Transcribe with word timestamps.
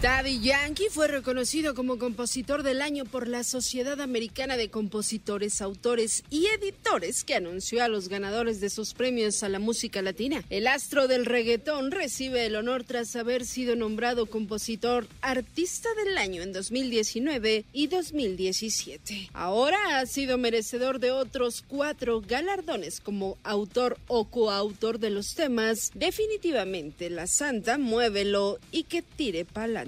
Daddy 0.00 0.38
Yankee 0.38 0.90
fue 0.92 1.08
reconocido 1.08 1.74
como 1.74 1.98
compositor 1.98 2.62
del 2.62 2.82
año 2.82 3.04
por 3.04 3.26
la 3.26 3.42
Sociedad 3.42 4.00
Americana 4.00 4.56
de 4.56 4.70
Compositores, 4.70 5.60
Autores 5.60 6.22
y 6.30 6.46
Editores, 6.46 7.24
que 7.24 7.34
anunció 7.34 7.82
a 7.82 7.88
los 7.88 8.08
ganadores 8.08 8.60
de 8.60 8.70
sus 8.70 8.94
premios 8.94 9.42
a 9.42 9.48
la 9.48 9.58
música 9.58 10.00
latina. 10.00 10.44
El 10.50 10.68
astro 10.68 11.08
del 11.08 11.26
reggaetón 11.26 11.90
recibe 11.90 12.46
el 12.46 12.54
honor 12.54 12.84
tras 12.84 13.16
haber 13.16 13.44
sido 13.44 13.74
nombrado 13.74 14.26
compositor 14.26 15.08
artista 15.20 15.88
del 16.04 16.16
año 16.16 16.42
en 16.42 16.52
2019 16.52 17.64
y 17.72 17.88
2017. 17.88 19.30
Ahora 19.32 19.98
ha 19.98 20.06
sido 20.06 20.38
merecedor 20.38 21.00
de 21.00 21.10
otros 21.10 21.64
cuatro 21.66 22.20
galardones 22.20 23.00
como 23.00 23.36
autor 23.42 23.98
o 24.06 24.30
coautor 24.30 25.00
de 25.00 25.10
los 25.10 25.34
temas 25.34 25.90
Definitivamente 25.94 27.10
La 27.10 27.26
Santa, 27.26 27.78
Muévelo 27.78 28.60
y 28.70 28.84
Que 28.84 29.02
Tire 29.02 29.44
Pa'lante. 29.44 29.87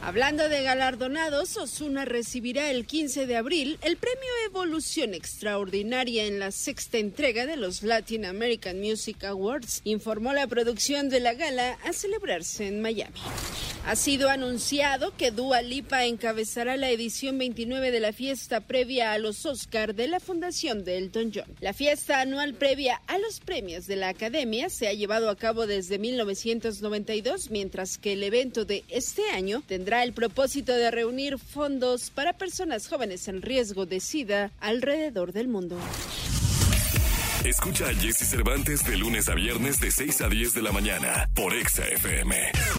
Hablando 0.00 0.48
de 0.48 0.62
galardonados, 0.62 1.56
Osuna 1.56 2.04
recibirá 2.04 2.70
el 2.70 2.86
15 2.86 3.26
de 3.26 3.36
abril 3.36 3.78
el 3.82 3.96
premio 3.96 4.28
Evolución 4.46 5.12
Extraordinaria 5.12 6.24
en 6.24 6.38
la 6.38 6.52
sexta 6.52 6.98
entrega 6.98 7.46
de 7.46 7.56
los 7.56 7.82
Latin 7.82 8.24
American 8.24 8.80
Music 8.80 9.24
Awards, 9.24 9.80
informó 9.84 10.32
la 10.32 10.46
producción 10.46 11.08
de 11.08 11.20
la 11.20 11.34
gala 11.34 11.78
a 11.84 11.92
celebrarse 11.92 12.68
en 12.68 12.80
Miami. 12.80 13.18
Ha 13.88 13.96
sido 13.96 14.28
anunciado 14.28 15.16
que 15.16 15.30
Dua 15.30 15.62
Lipa 15.62 16.04
encabezará 16.04 16.76
la 16.76 16.90
edición 16.90 17.38
29 17.38 17.90
de 17.90 18.00
la 18.00 18.12
fiesta 18.12 18.60
previa 18.60 19.12
a 19.12 19.18
los 19.18 19.46
Oscar 19.46 19.94
de 19.94 20.08
la 20.08 20.20
Fundación 20.20 20.84
de 20.84 20.98
Elton 20.98 21.32
John. 21.34 21.46
La 21.60 21.72
fiesta 21.72 22.20
anual 22.20 22.52
previa 22.52 23.00
a 23.06 23.16
los 23.16 23.40
premios 23.40 23.86
de 23.86 23.96
la 23.96 24.10
Academia 24.10 24.68
se 24.68 24.88
ha 24.88 24.92
llevado 24.92 25.30
a 25.30 25.36
cabo 25.36 25.66
desde 25.66 25.98
1992, 25.98 27.50
mientras 27.50 27.96
que 27.96 28.12
el 28.12 28.24
evento 28.24 28.66
de 28.66 28.84
este 28.90 29.22
año 29.30 29.62
tendrá 29.66 30.02
el 30.02 30.12
propósito 30.12 30.74
de 30.74 30.90
reunir 30.90 31.38
fondos 31.38 32.10
para 32.10 32.34
personas 32.34 32.88
jóvenes 32.88 33.26
en 33.26 33.40
riesgo 33.40 33.86
de 33.86 34.00
SIDA 34.00 34.52
alrededor 34.60 35.32
del 35.32 35.48
mundo. 35.48 35.78
Escucha 37.42 37.88
a 37.88 37.94
Jesse 37.94 38.28
Cervantes 38.28 38.84
de 38.84 38.98
lunes 38.98 39.30
a 39.30 39.34
viernes 39.34 39.80
de 39.80 39.90
6 39.90 40.20
a 40.20 40.28
10 40.28 40.52
de 40.52 40.60
la 40.60 40.72
mañana 40.72 41.30
por 41.34 41.54
Exa 41.54 41.86
FM. 41.86 42.78